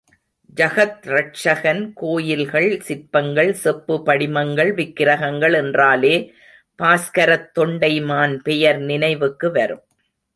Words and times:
ஜகத்ரட்சகன் 0.57 1.91
கோயில்கள், 1.93 2.81
சிற்பங்கள், 2.81 3.53
செப்பு 3.53 4.03
படிமங்கள், 4.03 4.71
விக்ரகங்கள் 4.75 5.53
என்றாலே 5.53 6.33
பாஸ்கரத் 6.83 7.51
தொண்டைமான் 7.59 8.35
பெயர் 8.43 8.79
நினைவுக்கு 8.79 9.51
வரும். 9.51 9.83